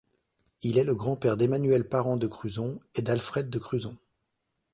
Il 0.63 0.79
est 0.79 0.83
le 0.83 0.95
grand-père 0.95 1.37
d'Emmanuel 1.37 1.87
Parent 1.87 2.17
de 2.17 2.25
Curzon 2.25 2.79
et 2.95 3.03
d'Alfred 3.03 3.51
de 3.51 3.59
Curzon. 3.59 3.95